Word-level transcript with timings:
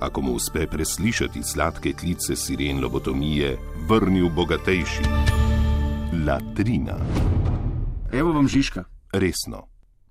ako 0.00 0.22
mu 0.22 0.32
uspe 0.32 0.66
preslišati 0.66 1.42
sladke 1.42 1.92
klice 1.92 2.36
siren 2.36 2.80
lobotomije, 2.80 3.56
vrnil 3.88 4.28
bogatejši. 4.28 5.02
Latrina, 6.26 6.96
Evo 8.12 8.32
vam 8.32 8.48
Žižka. 8.48 8.84
resno, 9.12 9.66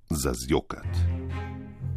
za 0.10 0.34
zjokat. 0.48 0.88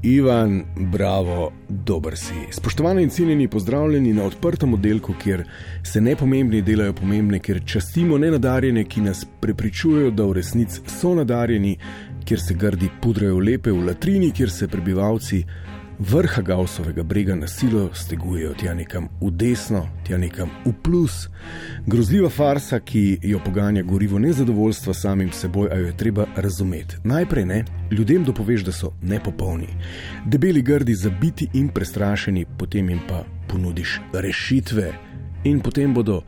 Ivan, 0.03 0.65
bravo, 0.77 1.53
dober 1.69 2.17
si. 2.17 2.35
Spoštovani 2.51 3.03
in 3.03 3.11
cenjeni, 3.11 3.49
pozdravljeni 3.49 4.13
na 4.13 4.25
odprtem 4.25 4.75
oddelku, 4.75 5.15
kjer 5.23 5.45
se 5.85 6.01
nepomembni 6.01 6.63
delajo 6.63 6.93
pomembne, 6.93 7.39
kjer 7.39 7.63
častimo 7.67 8.19
nenadarjene, 8.19 8.85
ki 8.85 9.01
nas 9.01 9.27
prepričujejo, 9.41 10.11
da 10.11 10.25
v 10.25 10.33
resnici 10.33 10.81
so 10.87 11.15
nadarjeni, 11.15 11.77
kjer 12.25 12.41
se 12.41 12.55
grdi 12.55 12.89
pudrajo 13.03 13.39
lepe 13.39 13.71
v 13.71 13.87
latrini, 13.87 14.31
kjer 14.31 14.51
se 14.51 14.69
prebivalci 14.69 15.45
vrha 16.11 16.43
Gausovega 16.43 17.03
brega 17.03 17.35
na 17.35 17.47
silo 17.47 17.91
stegujejo 17.95 18.55
tja 18.55 18.75
nekam 18.75 19.09
v 19.21 19.31
desno, 19.31 19.87
tja 20.07 20.19
nekam 20.19 20.51
v 20.65 20.73
plus. 20.83 21.29
Grozljiva 21.87 22.31
farsa, 22.31 22.81
ki 22.81 23.19
jo 23.23 23.41
poganja 23.45 23.83
gorivo 23.83 24.19
nezadovoljstva 24.19 24.95
samim 24.95 25.31
seboj, 25.33 25.69
a 25.73 25.79
jo 25.79 25.87
je 25.87 25.97
treba 25.97 26.27
razumeti. 26.37 26.97
Najprej 27.05 27.47
ne, 27.47 27.65
ljudem 27.91 28.25
dopoveš, 28.25 28.65
da 28.65 28.73
so 28.73 28.93
nepopolni, 29.03 29.69
debeli, 30.27 30.63
grdi, 30.63 30.95
zabiti 30.95 31.49
in 31.55 31.69
prestrašeni, 31.69 32.47
potem 32.59 32.89
jim 32.89 33.01
pa 33.09 33.25
ponudiš 33.49 34.01
rešitve 34.13 34.93
in 35.45 35.61
potem 35.61 35.95
bodo 35.95 36.23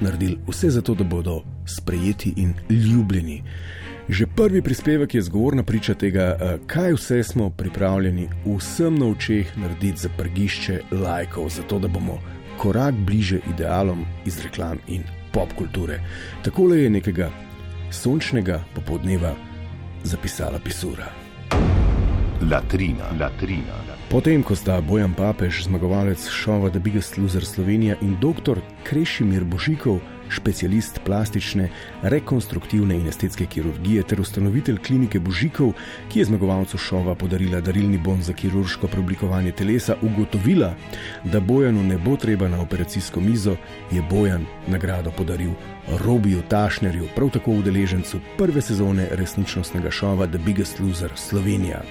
naredili 0.00 0.38
vse 0.48 0.70
za 0.70 0.82
to, 0.82 0.94
da 0.94 1.04
bodo 1.04 1.42
sprejeti 1.66 2.34
in 2.36 2.54
ljubljeni. 2.70 3.42
Že 4.12 4.26
prvi 4.26 4.60
prispevek 4.62 5.14
je 5.14 5.22
zgovorna 5.22 5.62
priča 5.62 5.94
tega, 5.94 6.20
eh, 6.20 6.58
kaj 6.66 6.92
vse 6.92 7.22
smo 7.24 7.50
pripravljeni 7.50 8.28
vsem 8.44 8.98
na 8.98 9.06
očeh 9.06 9.56
narediti 9.56 9.98
za 9.98 10.08
prgišče 10.16 10.80
lajkov, 10.90 11.48
zato 11.48 11.78
da 11.78 11.88
bomo 11.88 12.18
korak 12.58 12.94
bliže 12.94 13.40
idealom 13.54 14.04
iz 14.26 14.40
reklam 14.44 14.78
in 14.88 15.02
popkulture. 15.32 16.00
Takole 16.44 16.82
je 16.82 16.90
nekega 16.90 17.30
sončnega 17.90 18.60
popoldneva 18.74 19.34
zapisala 20.04 20.58
pisura. 20.64 21.08
Latrina, 22.50 23.08
latrina. 23.20 23.80
Potem, 24.10 24.42
ko 24.42 24.52
sta 24.56 24.80
Bojan 24.80 25.14
Papež, 25.14 25.64
zmagovalec 25.64 26.28
šova 26.28 26.68
The 26.70 26.80
Biggest 26.80 27.16
Loser 27.18 27.44
Slovenija 27.44 27.96
in 28.00 28.16
dr. 28.20 28.60
Krešimir 28.84 29.44
Božikov, 29.44 30.00
specialist 30.36 31.00
plastične, 31.04 31.68
rekonstruktivne 32.02 32.96
in 32.96 33.08
estetske 33.08 33.46
kirurgije 33.46 34.02
ter 34.02 34.20
ustanovitelj 34.20 34.78
klinike 34.86 35.20
Božikov, 35.20 35.72
ki 36.08 36.18
je 36.18 36.24
zmagovalcu 36.24 36.78
šova 36.78 37.14
podarila 37.14 37.60
darilni 37.60 37.98
bon 37.98 38.22
za 38.22 38.32
kirurško 38.32 38.86
preoblikovanje 38.86 39.52
telesa, 39.52 39.96
ugotovila, 40.02 40.74
da 41.24 41.40
Bojanu 41.40 41.82
ne 41.82 41.98
bo 41.98 42.16
treba 42.16 42.48
na 42.48 42.60
operacijsko 42.60 43.20
mizo, 43.20 43.56
je 43.90 44.02
Bojan 44.10 44.46
nagrado 44.68 45.10
podaril 45.10 45.50
Robiju 46.04 46.42
Tašnerju, 46.48 47.08
prav 47.16 47.30
tako 47.30 47.52
udeležencu 47.52 48.20
prve 48.38 48.60
sezone 48.60 49.08
resničnostnega 49.10 49.90
šova 49.90 50.26
The 50.26 50.38
Biggest 50.38 50.80
Loser 50.80 51.10
Slovenija. 51.16 51.82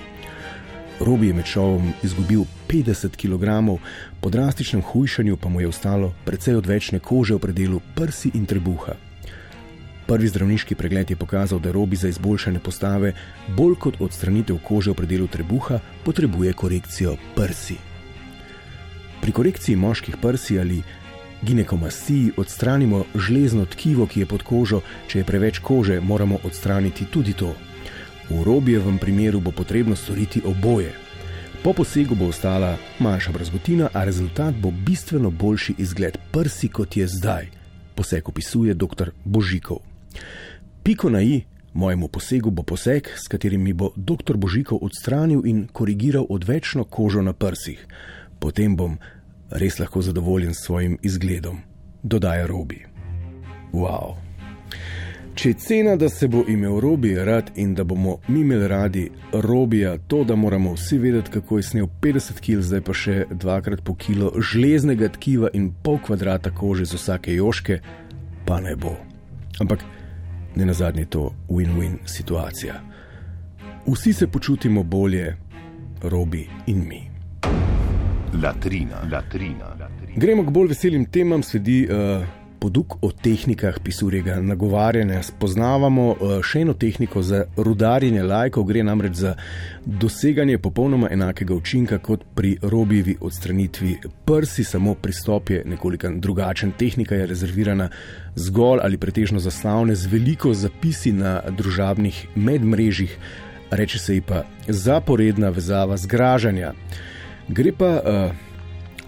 Robi 1.01 1.27
je 1.27 1.33
med 1.33 1.45
šovom 1.45 1.93
izgubil 2.03 2.43
50 2.69 3.15
kg, 3.17 3.77
po 4.21 4.29
drastičnem 4.29 4.81
hujšanju 4.81 5.37
pa 5.37 5.49
mu 5.49 5.61
je 5.61 5.67
ostalo 5.67 6.13
precej 6.25 6.55
odvečne 6.55 6.99
kože 6.99 7.33
v 7.35 7.39
predelu 7.39 7.81
prsi 7.95 8.31
in 8.33 8.45
trebuha. 8.45 8.93
Prvi 10.05 10.27
zdravniški 10.27 10.75
pregled 10.75 11.09
je 11.09 11.15
pokazal, 11.15 11.59
da 11.59 11.71
Robi 11.71 11.95
za 11.95 12.07
izboljšanje 12.07 12.59
postave, 12.59 13.13
bolj 13.57 13.75
kot 13.79 13.97
odstranitev 13.99 14.59
kože 14.63 14.91
v 14.91 14.99
predelu 15.01 15.27
trebuha, 15.27 15.79
potrebuje 16.05 16.53
korekcijo 16.53 17.15
prsi. 17.35 17.77
Pri 19.21 19.31
korekciji 19.31 19.75
moških 19.75 20.17
prsi 20.21 20.59
ali 20.59 20.83
ginekomasiji 21.41 22.31
odstranimo 22.37 23.05
žlezno 23.15 23.65
tkivo, 23.65 24.05
ki 24.05 24.19
je 24.19 24.25
pod 24.25 24.43
kožo, 24.43 24.81
če 25.07 25.19
je 25.19 25.25
preveč 25.25 25.59
kože, 25.59 26.01
moramo 26.01 26.37
odstraniti 26.43 27.05
tudi 27.05 27.33
to. 27.33 27.55
V 28.31 28.43
robijevem 28.43 28.97
primeru 28.97 29.39
bo 29.39 29.51
potrebno 29.51 29.95
storiti 29.95 30.41
oboje. 30.45 30.93
Po 31.63 31.73
posegu 31.73 32.15
bo 32.15 32.25
ostala 32.31 32.77
manjša 32.99 33.31
brazgotina, 33.31 33.89
a 33.93 34.03
rezultat 34.03 34.55
bo 34.55 34.71
bistveno 34.71 35.29
boljši 35.29 35.75
izgled 35.77 36.17
prsi, 36.31 36.67
kot 36.67 36.97
je 36.97 37.07
zdaj, 37.07 37.49
poseg 37.95 38.29
opisuje 38.29 38.73
dr. 38.73 39.11
Božikov. 39.25 39.77
Piko 40.83 41.09
na 41.09 41.21
i 41.21 41.41
mojemu 41.73 42.07
posegu 42.07 42.51
bo 42.51 42.63
poseg, 42.63 43.07
s 43.15 43.27
katerim 43.27 43.61
mi 43.61 43.73
bo 43.73 43.91
dr. 43.95 44.37
Božikov 44.37 44.79
odstranil 44.81 45.41
in 45.45 45.67
korigiral 45.67 46.25
odvečno 46.29 46.83
kožo 46.83 47.21
na 47.21 47.33
prsih. 47.33 47.87
Potem 48.39 48.75
bom 48.75 48.97
res 49.49 49.79
lahko 49.79 50.01
zadovoljen 50.01 50.53
s 50.53 50.63
svojim 50.65 50.97
izgledom, 51.01 51.59
dodaja 52.03 52.47
Robi. 52.47 52.85
Wow! 53.73 54.15
Če 55.35 55.49
je 55.49 55.55
cena, 55.63 55.93
da 55.95 56.09
se 56.09 56.27
bo 56.27 56.41
imel 56.47 56.79
Robi 56.83 57.13
rad 57.15 57.51
in 57.55 57.71
da 57.75 57.83
bomo 57.83 58.17
mi 58.27 58.41
imeli 58.41 58.67
radi 58.67 59.09
Robija, 59.33 59.97
to, 59.97 60.23
da 60.23 60.35
moramo 60.35 60.73
vsi 60.73 60.97
vedeti, 60.97 61.31
kako 61.31 61.57
je 61.57 61.63
snel 61.63 61.87
50 62.01 62.41
kg, 62.43 62.59
zdaj 62.61 62.81
pa 62.81 62.93
še 62.93 63.15
dvakrat 63.31 63.83
po 63.83 63.95
kilo 63.95 64.33
železnega 64.35 65.07
tkiva 65.15 65.49
in 65.53 65.71
pol 65.83 66.01
kvadrata 66.03 66.51
kože 66.51 66.85
z 66.85 66.99
vsake 66.99 67.35
joške, 67.35 67.79
pa 68.45 68.59
ne 68.59 68.75
bo. 68.75 68.91
Ampak 69.63 69.85
ne 70.55 70.67
na 70.67 70.73
zadnje 70.73 71.05
to 71.05 71.29
win-win 71.49 72.01
situacija. 72.05 72.81
Vsi 73.87 74.13
se 74.13 74.27
počutimo 74.27 74.83
bolje, 74.83 75.37
Robi 76.03 76.43
in 76.67 76.83
mi. 76.87 77.01
Latrina, 78.43 79.07
latrina, 79.11 79.75
latrina. 79.79 80.15
Gremo 80.15 80.43
k 80.43 80.51
bolj 80.51 80.73
veselim 80.75 81.05
temam, 81.05 81.43
sledi 81.43 81.85
uh, 81.87 82.27
poduk 82.61 82.95
o 83.01 83.09
tehnikah 83.11 83.79
pisurjega 83.83 84.35
nagovarjanja. 84.41 85.23
Spoznavamo 85.25 86.05
uh, 86.11 86.33
še 86.45 86.61
eno 86.61 86.75
tehniko 86.77 87.23
za 87.25 87.45
rudarjenje 87.57 88.21
lajkov, 88.23 88.67
gre 88.69 88.83
namreč 88.85 89.17
za 89.23 89.31
doseganje 89.85 90.59
popolnoma 90.61 91.09
enakega 91.11 91.55
učinka 91.57 91.97
kot 92.05 92.27
pri 92.37 92.53
robivi 92.61 93.15
odstranitvi 93.21 93.95
prsi, 94.25 94.63
samo 94.63 94.93
pristop 94.93 95.49
je 95.49 95.63
nekoliko 95.65 96.11
drugačen. 96.21 96.75
Tehnika 96.77 97.17
je 97.17 97.29
rezervirana 97.31 97.89
zgolj 98.35 98.83
ali 98.83 99.01
pretežno 99.01 99.41
za 99.41 99.51
slavne 99.51 99.95
z 99.95 100.11
veliko 100.11 100.53
zapisi 100.53 101.11
na 101.11 101.39
družabnih 101.49 102.27
medmrežjih, 102.35 103.17
reče 103.71 103.99
se 103.99 104.19
ji 104.19 104.21
pa 104.21 104.43
zaporedna 104.67 105.49
vezava 105.49 105.97
zgražanja. 105.97 106.75
Gre 107.49 107.73
pa 107.73 107.91
uh, 107.97 108.47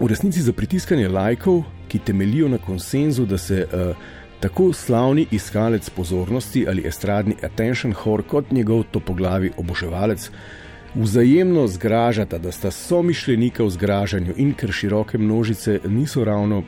v 0.00 0.10
resnici 0.10 0.42
za 0.42 0.52
pritiskanje 0.52 1.08
lajkov, 1.08 1.62
ki 1.94 2.02
temelijo 2.02 2.48
na 2.50 2.58
konsenzu, 2.58 3.22
da 3.30 3.38
se 3.38 3.66
uh, 3.70 3.96
tako 4.42 4.72
slavni 4.72 5.26
iskalec 5.30 5.90
pozornosti 5.90 6.66
ali 6.68 6.82
estradni 6.86 7.36
attention 7.42 7.94
whore 7.94 8.26
kot 8.26 8.50
njegov 8.50 8.82
topoglavi 8.90 9.52
oboževalec 9.56 10.30
vzajemno 10.94 11.66
zgražata, 11.66 12.38
da 12.38 12.52
sta 12.52 12.70
somišljenika 12.70 13.64
v 13.64 13.70
zgražanju 13.70 14.34
in 14.36 14.52
ker 14.54 14.72
široke 14.72 15.18
množice 15.18 15.80
niso 15.86 16.24
ravno 16.24 16.62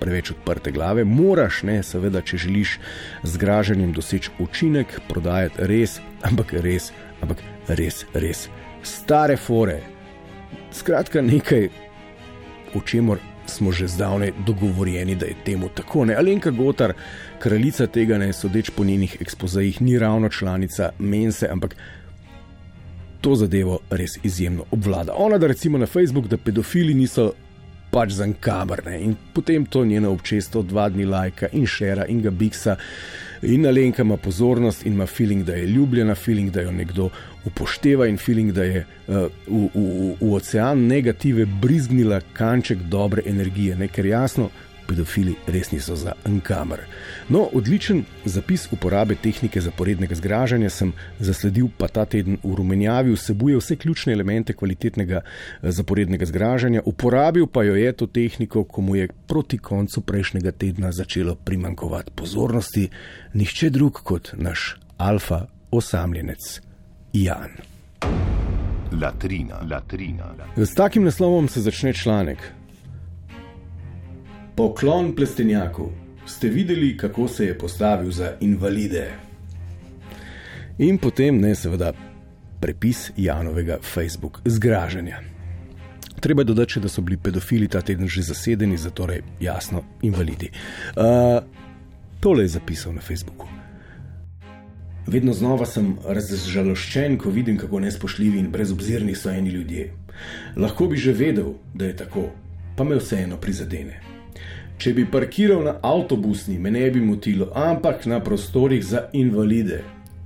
preveč 0.00 0.30
odprte 0.30 0.70
glave, 0.70 1.04
moraš, 1.04 1.62
ne, 1.66 1.82
seveda, 1.82 2.22
če 2.22 2.38
želiš 2.38 2.78
z 3.22 3.32
zgražanjem 3.34 3.92
doseči 3.92 4.30
učinek, 4.38 5.00
prodajati 5.08 5.66
res, 5.66 5.98
ampak 6.22 6.54
res, 6.62 6.92
ampak 7.22 7.42
res, 7.68 8.04
res 8.14 8.46
stare 8.82 9.36
fore. 9.36 9.80
Skratka, 10.72 11.22
nekaj, 11.22 11.68
o 12.74 12.80
čemer 12.86 13.18
smo 13.50 13.72
že 13.72 13.88
zdavnaj 13.88 14.32
dogovorjeni, 14.46 15.14
da 15.14 15.26
je 15.26 15.34
temu 15.44 15.68
tako. 15.68 16.04
Ne? 16.04 16.14
Alenka 16.14 16.50
Gotar, 16.50 16.92
kraljica 17.38 17.86
tega, 17.86 18.18
ne 18.18 18.32
sodeč 18.32 18.70
po 18.70 18.84
njenih 18.84 19.16
ekspozajih, 19.20 19.82
ni 19.82 19.98
ravno 19.98 20.28
članica 20.28 20.90
Mense, 20.98 21.48
ampak 21.50 21.76
to 23.20 23.34
zadevo 23.34 23.78
res 23.90 24.10
izjemno 24.22 24.64
obvlada. 24.70 25.12
Ona, 25.16 25.38
da 25.38 25.46
recimo 25.46 25.78
na 25.78 25.86
Facebook, 25.86 26.26
da 26.26 26.36
pedofili 26.36 26.94
niso 26.94 27.32
pač 27.90 28.12
za 28.12 28.26
kamerne 28.40 29.00
in 29.00 29.16
potem 29.32 29.66
to 29.66 29.84
njeno 29.84 30.12
občestvo 30.12 30.62
dva 30.62 30.88
dni 30.88 31.04
lajka 31.04 31.48
in 31.52 31.66
šera 31.66 32.06
in 32.06 32.22
ga 32.22 32.30
biksa. 32.30 32.76
In 33.42 33.66
Alenka 33.66 34.02
ima 34.02 34.16
pozornost 34.16 34.86
in 34.86 34.92
ima 34.92 35.06
feeling, 35.06 35.44
da 35.44 35.54
je 35.54 35.66
ljubljena, 35.66 36.14
feeling, 36.14 36.50
da 36.50 36.60
jo 36.60 36.72
nekdo 36.72 37.10
upošteva 37.44 38.06
in 38.06 38.16
feeling, 38.18 38.52
da 38.52 38.64
je 38.64 38.86
uh, 39.06 39.14
v, 39.46 39.68
v, 39.74 40.14
v 40.20 40.32
ocean 40.34 40.86
negative 40.86 41.46
brizgnila 41.46 42.20
kanček 42.32 42.82
dobre 42.90 43.22
energije. 43.26 43.76
Ne? 43.76 43.88
Ker 43.88 44.06
jasno, 44.06 44.50
pedofili 44.88 45.34
res 45.46 45.70
niso 45.72 45.96
za 45.96 46.14
enkamer. 46.26 46.80
No, 47.28 47.44
odličen 47.52 48.04
zapis 48.24 48.66
uporabe 48.72 49.14
tehnike 49.14 49.60
zaporednega 49.60 50.16
zgražanja 50.16 50.70
sem 50.72 50.92
zasledil 51.20 51.68
pa 51.78 51.88
ta 51.88 52.06
teden 52.08 52.38
v 52.42 52.54
Rumenjavi, 52.56 53.12
vsebuje 53.12 53.60
vse 53.60 53.76
ključne 53.76 54.12
elemente 54.16 54.56
kvalitetnega 54.56 55.20
eh, 55.20 55.70
zaporednega 55.70 56.26
zgražanja, 56.26 56.82
uporabil 56.84 57.46
pa 57.46 57.62
jo 57.68 57.76
je 57.76 57.92
to 57.92 58.06
tehniko, 58.06 58.64
ko 58.64 58.82
mu 58.82 58.96
je 58.96 59.08
proti 59.26 59.58
koncu 59.58 60.00
prejšnjega 60.00 60.52
tedna 60.52 60.92
začelo 60.92 61.34
primankovati 61.34 62.12
pozornosti, 62.14 62.88
nihče 63.34 63.70
drug 63.70 64.00
kot 64.02 64.32
naš 64.36 64.76
alfa 64.96 65.46
osamljenec 65.70 66.60
Jan. 67.12 67.50
Latrina, 68.92 69.60
latrina. 69.70 70.32
S 70.56 70.74
takim 70.74 71.04
naslovom 71.04 71.48
se 71.48 71.60
začne 71.60 71.92
članek. 71.92 72.38
Poklon 74.58 75.12
plestenjaku. 75.14 75.90
Ste 76.26 76.48
videli, 76.48 76.96
kako 76.96 77.28
se 77.28 77.44
je 77.46 77.58
postavil 77.58 78.10
za 78.10 78.32
invalide? 78.40 79.06
In 80.78 80.98
potem 80.98 81.38
ne, 81.38 81.54
seveda, 81.54 81.92
prepis 82.60 83.10
Janovega 83.16 83.76
Facebook 83.94 84.40
zgražanja. 84.44 85.20
Treba 86.20 86.42
dodati, 86.42 86.80
da 86.80 86.88
so 86.88 87.02
bili 87.02 87.16
pedofili 87.16 87.68
ta 87.68 87.80
teden 87.80 88.08
že 88.08 88.22
zasedeni, 88.22 88.76
zato 88.76 89.06
je 89.12 89.22
jasno, 89.40 89.84
invalidi. 90.02 90.50
Uh, 90.96 91.38
tole 92.20 92.42
je 92.42 92.48
zapisal 92.48 92.94
na 92.94 93.00
Facebooku. 93.00 93.46
Vedno 95.06 95.32
znova 95.32 95.66
sem 95.66 95.96
razžaloščen, 96.04 97.18
ko 97.18 97.30
vidim, 97.30 97.58
kako 97.58 97.80
nespoštljivi 97.80 98.38
in 98.38 98.50
brezobzirni 98.50 99.14
so 99.14 99.30
eni 99.30 99.50
ljudje. 99.50 99.92
Lahko 100.56 100.86
bi 100.86 100.96
že 100.96 101.12
vedel, 101.12 101.54
da 101.74 101.84
je 101.84 101.96
tako, 101.96 102.30
pa 102.76 102.84
me 102.84 102.98
vseeno 102.98 103.36
prizadene. 103.36 104.17
Če 104.78 104.92
bi 104.94 105.02
parkiral 105.10 105.64
na 105.66 105.72
avtobusni, 105.82 106.54
me 106.58 106.70
ne 106.70 106.84
bi 106.94 107.00
motilo, 107.02 107.48
ampak 107.54 108.04
na 108.06 108.20
prostorih 108.22 108.84
za 108.84 109.08
invalide. 109.12 109.80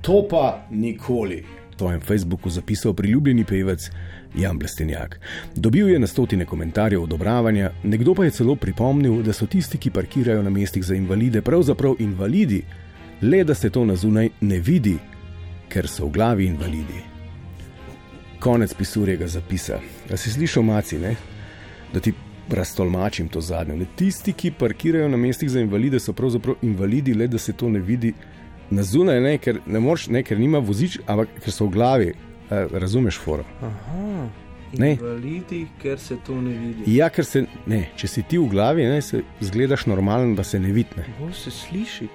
To 0.05 0.27
pa 0.29 0.67
nikoli. 0.71 1.41
To 1.77 1.89
je 1.89 1.97
na 1.97 2.05
Facebooku 2.05 2.51
zapisal 2.51 2.93
priljubljeni 2.95 3.45
pevec 3.45 3.89
Jan 4.37 4.59
Blestenjak. 4.59 5.21
Dobil 5.55 5.89
je 5.89 5.99
na 5.99 6.07
stotine 6.07 6.45
komentarjev 6.45 7.03
odobravanja, 7.03 7.71
nekdo 7.83 8.15
pa 8.15 8.25
je 8.25 8.31
celo 8.31 8.57
pripomnil, 8.57 9.23
da 9.23 9.33
so 9.33 9.47
tisti, 9.47 9.79
ki 9.79 9.91
parkirajo 9.91 10.43
na 10.43 10.51
mestih 10.51 10.85
za 10.85 10.95
invalide, 10.95 11.41
pravzaprav 11.41 11.97
invalidi, 11.99 12.63
le 13.23 13.45
da 13.45 13.55
se 13.55 13.71
to 13.71 13.85
na 13.85 13.97
zunaj 13.97 14.29
ne 14.41 14.59
vidi, 14.61 14.99
ker 15.69 15.89
so 15.89 16.07
v 16.07 16.13
glavi 16.13 16.47
invalidi. 16.47 17.01
Konec 18.41 18.75
pisurjega 18.75 19.27
zapisa. 19.27 19.81
A 20.13 20.17
si 20.17 20.31
slišal, 20.31 20.63
maci, 20.63 20.99
ne? 20.99 21.17
da 21.93 22.01
ti 22.01 22.13
raztolmačim 22.51 23.29
to 23.29 23.41
zadnje. 23.41 23.77
Ne? 23.77 23.87
Tisti, 23.97 24.33
ki 24.33 24.53
parkirajo 24.59 25.09
na 25.09 25.17
mestih 25.17 25.51
za 25.51 25.61
invalide, 25.61 26.01
so 26.01 26.13
pravzaprav 26.13 26.57
invalidi, 26.63 27.15
le 27.15 27.29
da 27.29 27.39
se 27.39 27.53
to 27.53 27.69
ne 27.69 27.81
vidi 27.81 28.13
na 28.71 28.83
zunaj, 28.83 29.21
ne? 29.21 29.39
ker 29.39 29.61
ne 29.67 29.81
moreš, 29.81 30.09
ne, 30.09 30.23
ker 30.23 30.39
nima 30.39 30.59
vozič, 30.59 30.99
ampak 31.07 31.29
ker 31.45 31.53
so 31.53 31.67
v 31.67 31.77
glavi. 31.77 32.13
E, 32.51 32.63
razumeš, 32.73 33.19
foro? 33.19 33.45
Aha. 33.63 34.29
Ne. 34.79 34.95
Invalidi, 34.97 35.67
ker 35.83 36.01
se 36.01 36.17
to 36.27 36.41
ne 36.41 36.55
vidi. 36.57 36.97
Ja, 36.97 37.11
ker 37.13 37.25
se, 37.29 37.45
ne, 37.67 37.85
če 37.97 38.09
si 38.09 38.25
ti 38.29 38.41
v 38.41 38.49
glavi, 38.53 38.89
ne, 38.89 39.03
se 39.05 39.23
zgledaš 39.41 39.87
normalen, 39.87 40.35
da 40.37 40.45
se 40.45 40.61
ne 40.61 40.73
vidi. 40.73 41.05
Bolj 41.21 41.37
se 41.45 41.53
sliši. 41.53 42.09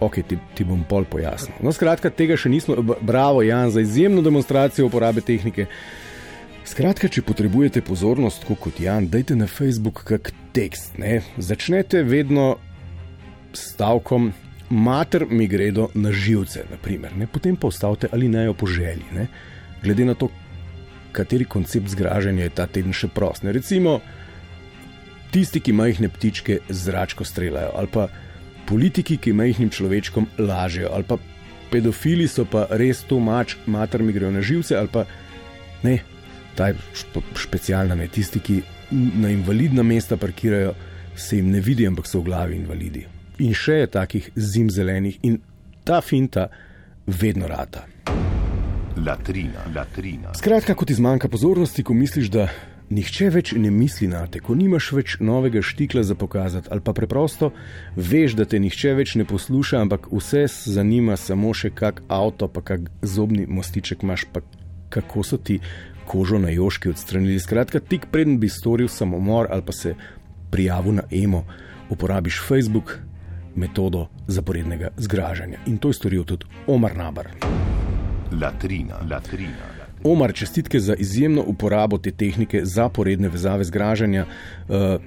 Ok, 0.00 0.20
ti, 0.28 0.36
ti 0.56 0.64
bom 0.64 0.82
pol 0.88 1.06
pojasnil. 1.08 1.56
No, 1.64 1.72
skratka, 1.72 2.10
tega 2.12 2.36
še 2.36 2.50
nismo. 2.52 2.76
Bravo, 3.00 3.40
Jan, 3.44 3.70
za 3.72 3.80
izjemno 3.80 4.24
demonstracijo 4.24 4.90
uporabe 4.90 5.24
tehnike. 5.24 5.66
Skratka, 6.66 7.06
če 7.06 7.22
potrebujete 7.22 7.78
pozornost, 7.86 8.40
tako 8.42 8.56
kot 8.66 8.80
Jan, 8.82 9.06
dajte 9.06 9.36
na 9.38 9.46
Facebook 9.46 10.00
kak 10.08 10.32
tekst. 10.50 10.96
Ne? 10.98 11.20
Začnete 11.38 12.00
vedno 12.02 12.56
s 13.54 13.70
stavkom, 13.70 14.32
mater 14.74 15.28
mi 15.30 15.46
gredo 15.46 15.92
na 15.94 16.10
živce, 16.10 16.64
naprimer, 16.72 17.14
ne? 17.14 17.28
potem 17.30 17.54
pa 17.54 17.70
ostavite 17.70 18.10
ali 18.10 18.26
naj 18.28 18.50
jo 18.50 18.54
po 18.58 18.66
želji. 18.66 19.06
Ne? 19.14 19.28
Glede 19.84 20.08
na 20.08 20.16
to, 20.18 20.26
kateri 21.14 21.46
koncept 21.46 21.86
zgražanja 21.94 22.48
je 22.48 22.54
ta 22.58 22.66
teden 22.66 22.90
še 22.90 23.12
prost. 23.14 23.46
Ne? 23.46 23.54
Recimo, 23.54 24.00
tisti, 25.30 25.62
ki 25.62 25.70
majhne 25.70 26.10
ptičke 26.10 26.58
zračko 26.66 27.24
streljajo, 27.24 27.76
ali 27.78 27.92
pa 27.94 28.08
politiki, 28.66 29.20
ki 29.22 29.36
majhnim 29.38 29.70
človečkom 29.70 30.26
lažejo, 30.42 30.90
ali 30.90 31.06
pa 31.06 31.22
pedofili 31.70 32.26
so 32.26 32.42
pa 32.42 32.66
res 32.74 33.06
to 33.06 33.22
mač, 33.22 33.54
mater 33.70 34.02
mi 34.02 34.10
grejo 34.10 34.34
na 34.34 34.42
živce, 34.42 34.74
ali 34.74 34.90
pa 34.90 35.06
ne, 35.86 36.00
ta 36.56 36.70
je 36.72 36.76
specialna, 37.36 37.94
ne 37.94 38.08
tisti, 38.08 38.40
ki 38.40 38.60
na 39.20 39.30
invalidna 39.30 39.82
mesta 39.82 40.16
parkirajo, 40.16 40.74
se 41.16 41.36
jim 41.36 41.50
ne 41.50 41.60
vidi, 41.60 41.86
ampak 41.86 42.06
so 42.06 42.20
v 42.20 42.30
glavi 42.30 42.56
invalidi. 42.56 43.06
In 43.44 43.52
še 43.56 43.82
je 43.82 43.90
takih 43.92 44.30
zim 44.36 44.70
zelenih 44.72 45.18
in 45.28 45.40
ta 45.84 46.00
finta 46.00 46.48
vedno 47.06 47.48
rata. 47.48 47.84
Latrina, 48.96 49.66
latrina. 49.74 50.32
Skratka, 50.34 50.74
ko 50.74 50.88
ti 50.88 50.96
zmanjka 50.96 51.28
pozornosti, 51.28 51.84
ko 51.84 51.94
misliš, 51.94 52.30
da 52.32 52.48
nihče 52.90 53.28
več 53.34 53.52
ne 53.58 53.70
misli 53.70 54.08
na 54.08 54.22
te, 54.30 54.40
ko 54.40 54.54
nimaš 54.56 54.90
več 54.96 55.16
novega 55.20 55.60
štikla 55.62 56.04
za 56.06 56.14
pokazati, 56.14 56.70
ali 56.70 56.80
pa 56.80 56.94
preprosto 56.96 57.50
veš, 57.96 58.36
da 58.38 58.46
te 58.48 58.60
nihče 58.62 58.94
več 58.96 59.16
ne 59.20 59.26
posluša, 59.28 59.82
ampak 59.84 60.08
vse 60.12 60.46
zanima 60.48 61.18
samo 61.20 61.52
še 61.54 61.72
kak 61.74 62.02
avto, 62.08 62.48
pa 62.48 62.62
kak 62.62 62.88
zobni 63.02 63.46
mostiček 63.46 64.06
imaš, 64.06 64.28
pa 64.32 64.40
kako 64.88 65.26
so 65.26 65.36
ti 65.36 65.58
kožo 66.06 66.38
na 66.38 66.50
joški 66.50 66.88
odstranili. 66.88 67.40
Skratka, 67.40 67.80
tik 67.80 68.06
preden 68.10 68.38
bi 68.38 68.48
storil 68.48 68.88
samomor 68.88 69.46
ali 69.50 69.62
pa 69.62 69.72
se 69.72 69.94
prijavil 70.50 70.94
na 70.94 71.02
emo, 71.10 71.44
uporabiš 71.90 72.40
Facebook. 72.48 72.98
Metodo 73.56 74.06
zaporednega 74.26 74.90
zgražanja. 74.96 75.58
In 75.66 75.78
to 75.78 75.88
je 75.88 75.94
storil 75.94 76.24
tudi 76.24 76.44
Omar 76.66 76.96
Nabar. 76.96 77.28
Latrina, 78.32 79.00
latrina. 79.10 79.76
Omar, 80.04 80.32
čestitke 80.32 80.80
za 80.80 80.94
izjemno 80.94 81.42
uporabo 81.46 81.98
te 81.98 82.10
tehnike 82.10 82.60
zaporedne 82.64 83.28
vezave 83.28 83.64
zgražanja. 83.64 84.26
Uh, 84.68 85.00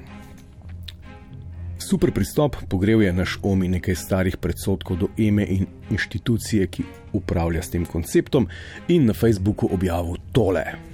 super 1.89 2.11
pristop, 2.11 2.55
pogrev 2.69 3.01
je 3.01 3.13
naš 3.13 3.39
omi 3.43 3.67
nekaj 3.67 3.95
starih 3.95 4.37
predsotkov 4.37 4.97
do 4.97 5.07
EME 5.17 5.45
in 5.45 5.65
inštitucije, 5.91 6.67
ki 6.67 6.83
upravlja 7.13 7.63
s 7.63 7.69
tem 7.69 7.85
konceptom, 7.85 8.47
in 8.87 9.05
na 9.05 9.13
Facebooku 9.13 9.69
objavil 9.71 10.17
tole. 10.31 10.88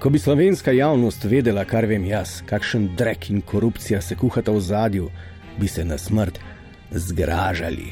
Ko 0.00 0.10
bi 0.10 0.18
slovenska 0.18 0.72
javnost 0.72 1.24
vedela, 1.24 1.60
kar 1.68 1.84
vem 1.84 2.04
jaz, 2.08 2.38
kakšen 2.48 2.86
drek 2.96 3.26
in 3.30 3.42
korupcija 3.44 4.00
se 4.00 4.14
kuhata 4.16 4.52
v 4.52 4.60
zadju, 4.60 5.08
bi 5.60 5.68
se 5.68 5.84
na 5.84 5.98
smrt 5.98 6.38
zgražali. 6.90 7.90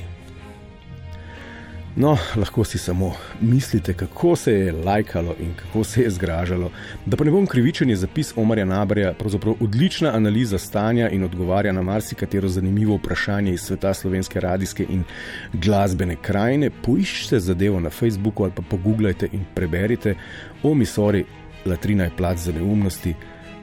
No, 1.97 2.15
lahko 2.37 2.65
si 2.65 2.79
samo 2.79 3.13
mislite, 3.41 3.93
kako 3.95 4.37
se 4.37 4.53
je 4.53 4.73
lajkalo 4.73 5.35
in 5.41 5.51
kako 5.55 5.85
se 5.85 6.03
je 6.03 6.11
zgražalo. 6.11 6.71
Da 7.07 7.17
pa 7.17 7.25
ne 7.25 7.31
bom 7.31 7.47
krivičen, 7.47 7.91
je 7.91 7.97
zapis 7.97 8.33
Omarja 8.37 8.65
Nabarja 8.65 9.13
pravzaprav 9.13 9.55
odlična 9.61 10.15
analiza 10.17 10.59
stanja 10.59 11.11
in 11.11 11.25
odgovarja 11.25 11.73
na 11.73 11.83
marsikatero 11.83 12.49
zanimivo 12.49 12.97
vprašanje 12.97 13.53
iz 13.53 13.61
sveta 13.61 13.95
slovenske 13.95 14.41
radijske 14.41 14.87
in 14.89 15.05
glasbene 15.53 16.17
krajine. 16.23 16.71
Poiščite 16.87 17.41
zadevo 17.41 17.81
na 17.81 17.91
Facebooku 17.91 18.45
ali 18.45 18.53
pa 18.57 18.63
pogooglajte 18.71 19.29
in 19.33 19.45
preberite. 19.55 20.15
O, 20.63 20.75
mi 20.75 20.87
sorry, 20.87 21.25
latrina 21.67 22.05
je 22.05 22.17
plat 22.17 22.39
za 22.39 22.53
neumnosti. 22.53 23.15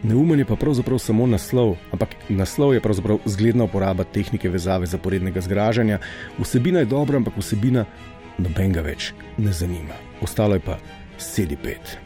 Neumen 0.03 0.39
je 0.39 0.45
pa 0.45 0.55
pravzaprav 0.55 0.99
samo 0.99 1.27
naslov, 1.27 1.75
ampak 1.91 2.09
naslov 2.29 2.73
je 2.73 2.81
pravzaprav 2.81 3.19
zgledna 3.25 3.63
uporaba 3.63 4.03
tehnike 4.03 4.49
vezave 4.49 4.85
zaporednega 4.85 5.41
zgražanja. 5.41 5.99
Vsebina 6.39 6.79
je 6.79 6.85
dobra, 6.85 7.17
ampak 7.17 7.37
vsebina 7.37 7.85
nobenega 8.37 8.81
več 8.81 9.13
ne 9.37 9.53
zanima. 9.53 9.97
Ostalo 10.21 10.53
je 10.53 10.65
pa 10.65 10.77
sedi 11.17 11.55
pet. 11.55 11.97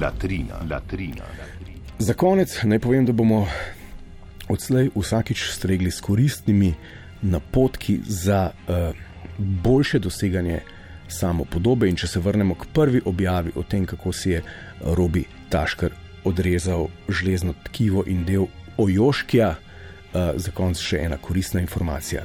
Latrina, 0.00 0.58
latrina, 0.70 1.28
latrina. 1.38 1.84
Za 1.98 2.14
konec 2.14 2.56
naj 2.64 2.78
povem, 2.78 3.06
da 3.06 3.12
bomo 3.12 3.46
odslej 4.48 4.90
vsakič 4.94 5.50
stregli 5.54 5.90
s 5.90 6.00
koristnimi 6.00 6.74
napotki 7.22 8.00
za 8.06 8.50
uh, 8.50 8.96
boljše 9.38 9.98
doseganje 9.98 10.60
samopodobe. 11.08 11.88
In 11.88 11.96
če 11.96 12.08
se 12.08 12.20
vrnemo 12.20 12.54
k 12.54 12.70
prvi 12.72 13.02
objavi 13.04 13.52
o 13.56 13.62
tem, 13.62 13.86
kako 13.86 14.12
si 14.12 14.30
je 14.30 14.42
Robi 14.80 15.24
Taškar 15.48 15.92
odrezal 16.24 16.88
železno 17.08 17.54
tkivo 17.64 18.04
in 18.06 18.24
del 18.24 18.46
ojoškja, 18.76 19.50
uh, 19.50 20.20
za 20.36 20.50
konec 20.50 20.80
še 20.80 21.02
ena 21.04 21.18
koristna 21.20 21.60
informacija. 21.60 22.24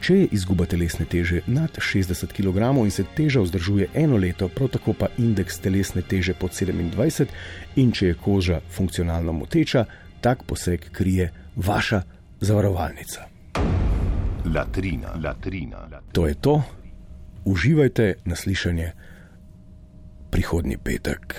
Če 0.00 0.14
je 0.20 0.26
izguba 0.36 0.66
telesne 0.70 1.06
teže 1.08 1.40
nad 1.50 1.78
60 1.82 2.30
kg 2.36 2.68
in 2.84 2.92
se 2.94 3.04
teža 3.16 3.40
vzdržuje 3.42 3.88
eno 3.94 4.20
leto, 4.20 4.48
prav 4.48 4.68
tako 4.76 4.92
pa 4.92 5.08
indeks 5.18 5.58
telesne 5.64 6.02
teže 6.02 6.34
pod 6.34 6.52
27, 6.52 7.32
in 7.76 7.92
če 7.92 8.12
je 8.12 8.18
koža 8.20 8.60
funkcionalno 8.70 9.32
moteča, 9.32 9.86
tak 10.20 10.44
poseg 10.46 10.90
krije 10.92 11.30
vaša 11.56 12.02
zavarovalnica. 12.40 13.26
Latrina, 14.46 15.16
latrina, 15.18 15.88
latrina. 15.90 16.12
To 16.12 16.26
je 16.26 16.34
to, 16.34 16.60
uživajte 17.46 18.14
naslišanje 18.24 18.92
prihodnji 20.30 20.76
petek. 20.76 21.34